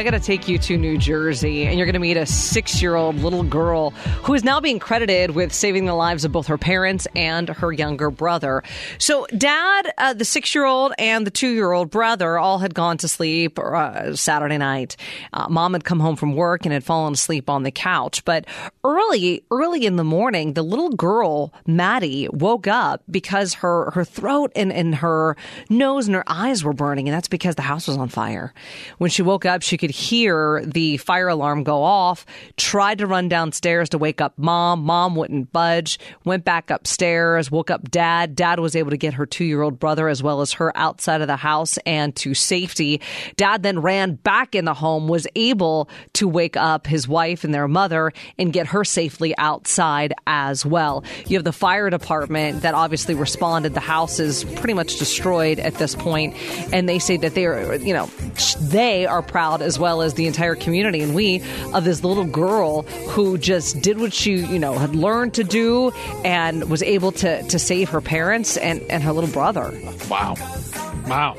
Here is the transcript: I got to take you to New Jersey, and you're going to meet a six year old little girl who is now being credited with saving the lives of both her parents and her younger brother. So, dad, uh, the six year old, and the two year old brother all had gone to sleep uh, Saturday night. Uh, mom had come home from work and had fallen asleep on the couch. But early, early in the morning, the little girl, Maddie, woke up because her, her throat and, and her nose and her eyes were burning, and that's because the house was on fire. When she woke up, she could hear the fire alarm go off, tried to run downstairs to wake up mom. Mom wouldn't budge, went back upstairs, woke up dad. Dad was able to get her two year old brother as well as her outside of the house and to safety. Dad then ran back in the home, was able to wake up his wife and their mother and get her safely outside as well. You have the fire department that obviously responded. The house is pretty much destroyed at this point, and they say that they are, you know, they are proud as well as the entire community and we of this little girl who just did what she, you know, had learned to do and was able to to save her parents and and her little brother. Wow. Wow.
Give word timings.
I 0.00 0.02
got 0.02 0.10
to 0.10 0.18
take 0.18 0.48
you 0.48 0.58
to 0.58 0.76
New 0.76 0.98
Jersey, 0.98 1.66
and 1.66 1.78
you're 1.78 1.86
going 1.86 1.94
to 1.94 2.00
meet 2.00 2.16
a 2.16 2.26
six 2.26 2.82
year 2.82 2.96
old 2.96 3.14
little 3.14 3.44
girl 3.44 3.90
who 4.24 4.34
is 4.34 4.42
now 4.42 4.58
being 4.58 4.80
credited 4.80 5.30
with 5.30 5.52
saving 5.52 5.84
the 5.84 5.94
lives 5.94 6.24
of 6.24 6.32
both 6.32 6.48
her 6.48 6.58
parents 6.58 7.06
and 7.14 7.48
her 7.48 7.72
younger 7.72 8.10
brother. 8.10 8.64
So, 8.98 9.24
dad, 9.36 9.92
uh, 9.96 10.14
the 10.14 10.24
six 10.24 10.52
year 10.52 10.64
old, 10.64 10.94
and 10.98 11.24
the 11.24 11.30
two 11.30 11.50
year 11.50 11.70
old 11.70 11.90
brother 11.90 12.40
all 12.40 12.58
had 12.58 12.74
gone 12.74 12.98
to 12.98 13.08
sleep 13.08 13.56
uh, 13.56 14.16
Saturday 14.16 14.58
night. 14.58 14.96
Uh, 15.32 15.46
mom 15.48 15.74
had 15.74 15.84
come 15.84 16.00
home 16.00 16.16
from 16.16 16.34
work 16.34 16.66
and 16.66 16.72
had 16.72 16.82
fallen 16.82 17.12
asleep 17.12 17.48
on 17.48 17.62
the 17.62 17.70
couch. 17.70 18.24
But 18.24 18.46
early, 18.82 19.44
early 19.52 19.86
in 19.86 19.94
the 19.94 20.02
morning, 20.02 20.54
the 20.54 20.64
little 20.64 20.90
girl, 20.90 21.54
Maddie, 21.68 22.28
woke 22.32 22.66
up 22.66 23.04
because 23.08 23.54
her, 23.54 23.92
her 23.92 24.04
throat 24.04 24.50
and, 24.56 24.72
and 24.72 24.96
her 24.96 25.36
nose 25.70 26.08
and 26.08 26.16
her 26.16 26.24
eyes 26.26 26.64
were 26.64 26.72
burning, 26.72 27.08
and 27.08 27.14
that's 27.14 27.28
because 27.28 27.54
the 27.54 27.62
house 27.62 27.86
was 27.86 27.96
on 27.96 28.08
fire. 28.08 28.52
When 28.98 29.08
she 29.08 29.22
woke 29.22 29.46
up, 29.46 29.62
she 29.62 29.83
could 29.84 29.94
hear 29.94 30.64
the 30.64 30.96
fire 30.96 31.28
alarm 31.28 31.62
go 31.62 31.82
off, 31.82 32.24
tried 32.56 32.96
to 32.96 33.06
run 33.06 33.28
downstairs 33.28 33.90
to 33.90 33.98
wake 33.98 34.22
up 34.22 34.32
mom. 34.38 34.82
Mom 34.82 35.14
wouldn't 35.14 35.52
budge, 35.52 35.98
went 36.24 36.42
back 36.42 36.70
upstairs, 36.70 37.50
woke 37.50 37.70
up 37.70 37.90
dad. 37.90 38.34
Dad 38.34 38.60
was 38.60 38.74
able 38.74 38.88
to 38.88 38.96
get 38.96 39.12
her 39.12 39.26
two 39.26 39.44
year 39.44 39.60
old 39.60 39.78
brother 39.78 40.08
as 40.08 40.22
well 40.22 40.40
as 40.40 40.54
her 40.54 40.74
outside 40.74 41.20
of 41.20 41.26
the 41.26 41.36
house 41.36 41.76
and 41.84 42.16
to 42.16 42.32
safety. 42.32 42.98
Dad 43.36 43.62
then 43.62 43.80
ran 43.80 44.14
back 44.14 44.54
in 44.54 44.64
the 44.64 44.72
home, 44.72 45.06
was 45.06 45.26
able 45.36 45.90
to 46.14 46.26
wake 46.26 46.56
up 46.56 46.86
his 46.86 47.06
wife 47.06 47.44
and 47.44 47.52
their 47.52 47.68
mother 47.68 48.10
and 48.38 48.54
get 48.54 48.68
her 48.68 48.84
safely 48.84 49.36
outside 49.36 50.14
as 50.26 50.64
well. 50.64 51.04
You 51.26 51.36
have 51.36 51.44
the 51.44 51.52
fire 51.52 51.90
department 51.90 52.62
that 52.62 52.72
obviously 52.72 53.14
responded. 53.14 53.74
The 53.74 53.80
house 53.80 54.18
is 54.18 54.44
pretty 54.44 54.72
much 54.72 54.98
destroyed 54.98 55.58
at 55.58 55.74
this 55.74 55.94
point, 55.94 56.34
and 56.72 56.88
they 56.88 56.98
say 56.98 57.18
that 57.18 57.34
they 57.34 57.44
are, 57.44 57.74
you 57.74 57.92
know, 57.92 58.06
they 58.60 59.04
are 59.04 59.20
proud 59.20 59.60
as 59.60 59.73
well 59.78 60.02
as 60.02 60.14
the 60.14 60.26
entire 60.26 60.54
community 60.54 61.00
and 61.00 61.14
we 61.14 61.42
of 61.72 61.84
this 61.84 62.04
little 62.04 62.24
girl 62.24 62.82
who 63.08 63.38
just 63.38 63.80
did 63.80 63.98
what 63.98 64.12
she, 64.12 64.36
you 64.36 64.58
know, 64.58 64.74
had 64.74 64.94
learned 64.94 65.34
to 65.34 65.44
do 65.44 65.90
and 66.24 66.68
was 66.70 66.82
able 66.82 67.12
to 67.12 67.42
to 67.44 67.58
save 67.58 67.88
her 67.88 68.00
parents 68.00 68.56
and 68.56 68.80
and 68.90 69.02
her 69.02 69.12
little 69.12 69.30
brother. 69.30 69.72
Wow. 70.08 70.34
Wow. 71.06 71.36